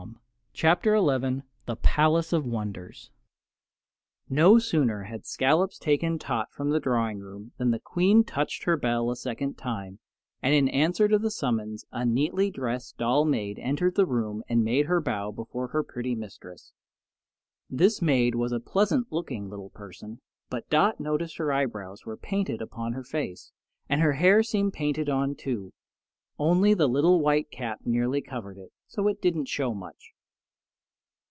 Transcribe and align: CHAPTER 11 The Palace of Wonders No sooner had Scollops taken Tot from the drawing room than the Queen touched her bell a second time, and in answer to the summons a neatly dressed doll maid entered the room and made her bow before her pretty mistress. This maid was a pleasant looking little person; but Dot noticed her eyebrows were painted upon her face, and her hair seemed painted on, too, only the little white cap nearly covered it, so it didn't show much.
CHAPTER 0.53 0.93
11 0.93 1.43
The 1.65 1.77
Palace 1.77 2.33
of 2.33 2.45
Wonders 2.45 3.09
No 4.29 4.59
sooner 4.59 5.03
had 5.03 5.25
Scollops 5.25 5.79
taken 5.79 6.19
Tot 6.19 6.51
from 6.51 6.71
the 6.71 6.79
drawing 6.81 7.19
room 7.21 7.53
than 7.57 7.71
the 7.71 7.79
Queen 7.79 8.25
touched 8.25 8.65
her 8.65 8.75
bell 8.75 9.09
a 9.09 9.15
second 9.15 9.57
time, 9.57 9.99
and 10.41 10.53
in 10.53 10.67
answer 10.67 11.07
to 11.07 11.17
the 11.17 11.31
summons 11.31 11.85
a 11.93 12.05
neatly 12.05 12.51
dressed 12.51 12.97
doll 12.97 13.23
maid 13.23 13.59
entered 13.59 13.95
the 13.95 14.05
room 14.05 14.43
and 14.49 14.61
made 14.63 14.87
her 14.87 14.99
bow 14.99 15.31
before 15.31 15.67
her 15.69 15.83
pretty 15.83 16.15
mistress. 16.15 16.73
This 17.69 18.01
maid 18.01 18.35
was 18.35 18.51
a 18.51 18.59
pleasant 18.59 19.07
looking 19.09 19.49
little 19.49 19.69
person; 19.69 20.19
but 20.49 20.69
Dot 20.69 20.99
noticed 20.99 21.37
her 21.37 21.53
eyebrows 21.53 22.05
were 22.05 22.17
painted 22.17 22.61
upon 22.61 22.91
her 22.91 23.05
face, 23.05 23.53
and 23.87 24.01
her 24.01 24.13
hair 24.13 24.43
seemed 24.43 24.73
painted 24.73 25.07
on, 25.07 25.33
too, 25.33 25.71
only 26.37 26.73
the 26.73 26.89
little 26.89 27.21
white 27.21 27.49
cap 27.51 27.79
nearly 27.85 28.21
covered 28.21 28.57
it, 28.57 28.73
so 28.85 29.07
it 29.07 29.21
didn't 29.21 29.45
show 29.47 29.73
much. 29.73 30.11